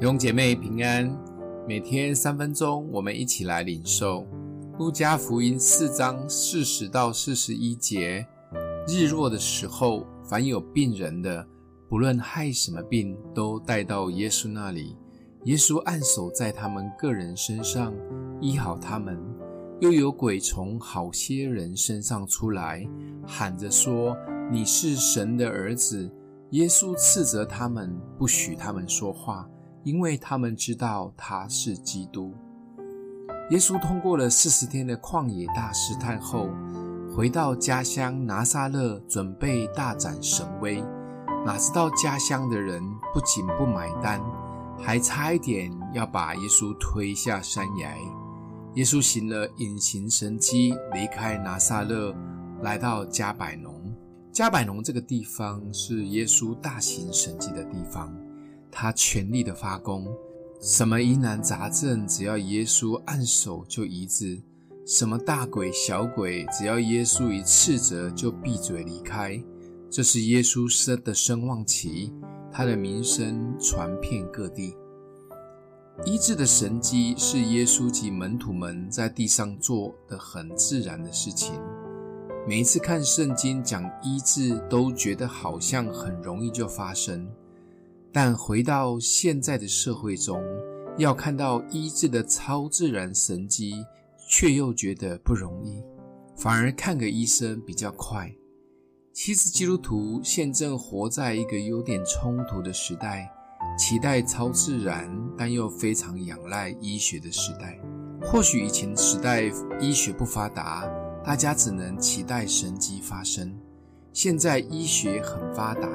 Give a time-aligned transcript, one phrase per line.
[0.00, 1.12] 弟兄姐妹平安，
[1.66, 4.24] 每天三分钟，我们一起来领受
[4.78, 8.24] 路加福音四章四十到四十一节。
[8.86, 11.44] 日落的时候，凡有病人的，
[11.88, 14.96] 不论害什么病，都带到耶稣那里。
[15.46, 17.92] 耶稣按手在他们个人身上，
[18.40, 19.18] 医好他们。
[19.80, 22.88] 又有鬼从好些人身上出来，
[23.26, 24.16] 喊着说
[24.48, 26.08] ：“你是神的儿子。”
[26.52, 29.44] 耶稣斥责他们，不许他们说话。
[29.84, 32.34] 因为他们知道他是基督。
[33.50, 36.50] 耶稣通过了四十天的旷野大试探后，
[37.16, 40.82] 回到家乡拿撒勒，准备大展神威。
[41.46, 42.82] 哪知道家乡的人
[43.14, 44.20] 不仅不买单，
[44.78, 47.96] 还差一点要把耶稣推下山崖。
[48.74, 52.14] 耶稣行了隐形神迹，离开拿撒勒，
[52.60, 53.74] 来到加百农。
[54.30, 58.14] 加百农这个地方是耶稣大行神迹的地方。
[58.70, 60.06] 他全力的发功，
[60.60, 64.42] 什么疑难杂症，只要耶稣按手就医治；
[64.86, 69.42] 什么大鬼小鬼，只要耶稣一斥责就闭嘴离开。
[69.90, 72.12] 这是耶稣生的声望期，
[72.52, 74.76] 他的名声传遍各地。
[76.04, 81.60] 医治的神迹是耶稣及门徒们在地上做的很自然的事情。
[82.46, 87.28] 每一次看圣经讲医治，都觉得好像很容易就发生。
[88.12, 90.42] 但回到现在的社会中，
[90.96, 93.84] 要看到医治的超自然神迹，
[94.28, 95.82] 却又觉得不容易，
[96.36, 98.32] 反而看个医生比较快。
[99.12, 103.28] 其实基督徒现正活在一个有点冲突的时代，
[103.76, 107.78] 期待超自然，但又非常仰赖医学的时代。
[108.22, 109.50] 或许以前时代
[109.80, 110.88] 医学不发达，
[111.24, 113.56] 大家只能期待神迹发生。
[114.12, 115.88] 现在医学很发达。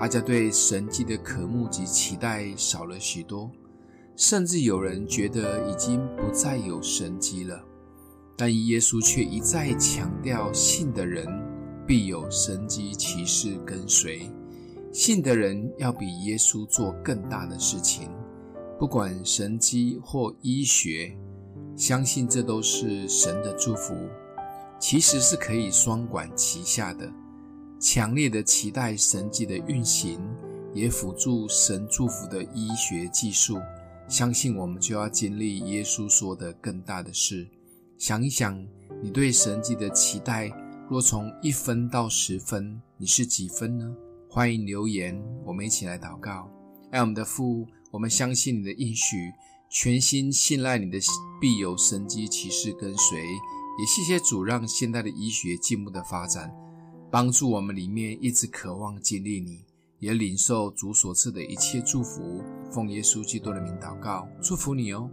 [0.00, 3.50] 大家对神迹的渴慕及期待少了许多，
[4.16, 7.62] 甚至有人觉得已经不再有神迹了。
[8.34, 11.26] 但耶稣却一再强调，信的人
[11.86, 14.30] 必有神迹奇事跟随，
[14.90, 18.08] 信的人要比耶稣做更大的事情，
[18.78, 21.14] 不管神迹或医学，
[21.76, 23.94] 相信这都是神的祝福，
[24.80, 27.06] 其实是可以双管齐下的。
[27.80, 30.20] 强烈的期待神迹的运行，
[30.74, 33.58] 也辅助神祝福的医学技术。
[34.06, 37.48] 相信我们就要经历耶稣说的更大的事。
[37.96, 38.62] 想一想，
[39.02, 40.52] 你对神迹的期待，
[40.90, 43.96] 若从一分到十分，你是几分呢？
[44.28, 46.50] 欢迎留言，我们一起来祷告。
[46.90, 49.32] 爱我们的父，我们相信你的应许，
[49.70, 50.98] 全心信赖你的
[51.40, 53.22] 必有神迹奇事跟随。
[53.22, 56.54] 也谢谢主，让现代的医学进步的发展。
[57.10, 59.64] 帮助我们里面一直渴望经历你
[59.98, 62.42] 也领受主所赐的一切祝福。
[62.70, 65.10] 奉耶稣基督的名祷告祝福你哦。